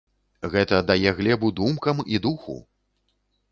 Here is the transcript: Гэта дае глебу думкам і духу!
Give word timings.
Гэта 0.55 0.79
дае 0.91 1.09
глебу 1.19 1.53
думкам 1.61 2.03
і 2.17 2.23
духу! 2.27 2.59